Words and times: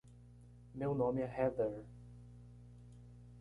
Meu 0.73 0.95
nome 0.95 1.21
é 1.21 1.25
Heather. 1.27 1.85